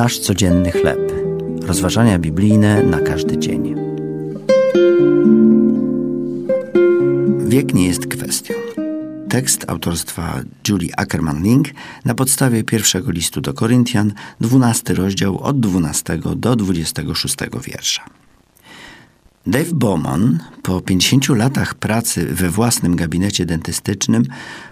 [0.00, 1.12] Nasz codzienny chleb.
[1.62, 3.74] Rozważania biblijne na każdy dzień.
[7.38, 8.54] Wiek nie jest kwestią.
[9.28, 11.64] Tekst autorstwa Julie Ackerman-Link
[12.04, 18.04] na podstawie pierwszego listu do Koryntian, 12 rozdział od 12 do 26 wiersza.
[19.46, 24.22] Dave Bowman po 50 latach pracy we własnym gabinecie dentystycznym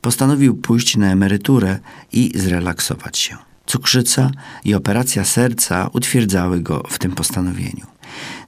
[0.00, 1.78] postanowił pójść na emeryturę
[2.12, 3.53] i zrelaksować się.
[3.66, 4.30] Cukrzyca
[4.64, 7.86] i operacja serca utwierdzały go w tym postanowieniu.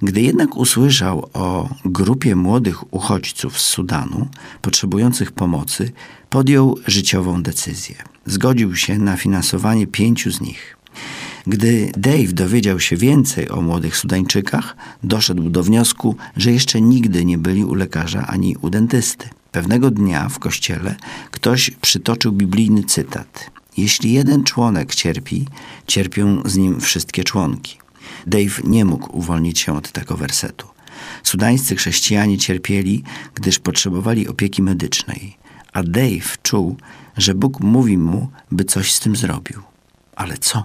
[0.02, 4.28] Gdy jednak usłyszał o grupie młodych uchodźców z Sudanu
[4.62, 5.92] potrzebujących pomocy,
[6.30, 7.96] podjął życiową decyzję.
[8.26, 10.76] Zgodził się na finansowanie pięciu z nich.
[11.46, 17.38] Gdy Dave dowiedział się więcej o młodych Sudańczykach, doszedł do wniosku, że jeszcze nigdy nie
[17.38, 19.28] byli u lekarza ani u dentysty.
[19.52, 20.96] Pewnego dnia w kościele
[21.30, 25.46] ktoś przytoczył biblijny cytat: Jeśli jeden członek cierpi,
[25.87, 27.78] cierpią z nim wszystkie członki.
[28.26, 30.66] Dave nie mógł uwolnić się od tego wersetu.
[31.23, 33.02] Sudańscy chrześcijanie cierpieli,
[33.34, 35.36] gdyż potrzebowali opieki medycznej,
[35.73, 36.76] a Dave czuł,
[37.16, 39.62] że Bóg mówi mu, by coś z tym zrobił.
[40.16, 40.64] Ale co?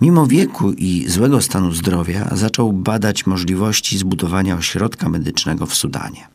[0.00, 6.28] Mimo wieku i złego stanu zdrowia zaczął badać możliwości zbudowania ośrodka medycznego w Sudanie.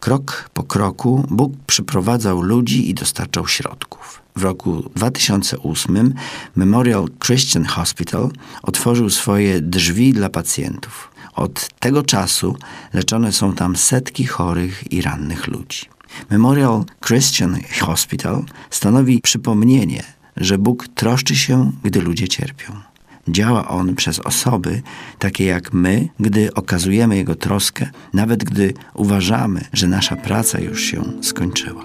[0.00, 4.22] Krok po kroku Bóg przyprowadzał ludzi i dostarczał środków.
[4.36, 6.14] W roku 2008
[6.56, 8.30] Memorial Christian Hospital
[8.62, 11.10] otworzył swoje drzwi dla pacjentów.
[11.34, 12.56] Od tego czasu
[12.92, 15.86] leczone są tam setki chorych i rannych ludzi.
[16.30, 20.02] Memorial Christian Hospital stanowi przypomnienie,
[20.36, 22.80] że Bóg troszczy się, gdy ludzie cierpią.
[23.28, 24.82] Działa on przez osoby
[25.18, 31.02] takie jak my, gdy okazujemy Jego troskę, nawet gdy uważamy, że nasza praca już się
[31.22, 31.84] skończyła.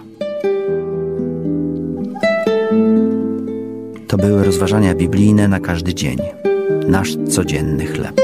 [4.08, 6.18] To były rozważania biblijne na każdy dzień,
[6.88, 8.22] nasz codzienny chleb.